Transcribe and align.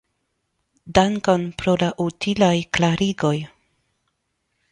Dankon 0.99 1.43
pro 1.59 1.75
la 1.83 1.91
utilaj 2.07 2.55
klarigoj. 2.79 3.35